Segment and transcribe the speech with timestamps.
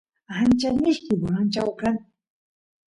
[0.37, 1.95] ancha mishki bolanchau kan